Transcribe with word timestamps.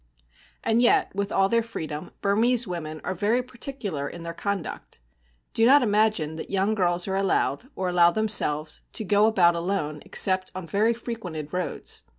And 0.63 0.81
yet, 0.81 1.11
with 1.13 1.31
all 1.31 1.47
their 1.47 1.61
freedom, 1.61 2.09
Burmese 2.23 2.65
women 2.65 3.01
are 3.03 3.13
very 3.13 3.43
particular 3.43 4.09
in 4.09 4.23
their 4.23 4.33
conduct. 4.33 4.99
Do 5.53 5.63
not 5.63 5.83
imagine 5.83 6.37
that 6.37 6.49
young 6.49 6.73
girls 6.73 7.07
are 7.07 7.15
allowed, 7.15 7.69
or 7.75 7.89
allow 7.89 8.09
themselves, 8.09 8.81
to 8.93 9.03
go 9.03 9.27
about 9.27 9.53
alone 9.53 10.01
except 10.03 10.51
on 10.55 10.65
very 10.65 10.95
frequented 10.95 11.53
roads. 11.53 12.01